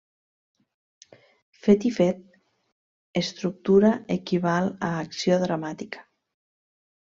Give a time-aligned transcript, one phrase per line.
[1.65, 2.23] Fet i fet
[3.23, 6.07] estructura equival a acció dramàtica.